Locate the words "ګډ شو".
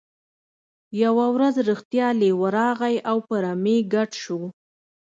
3.93-4.41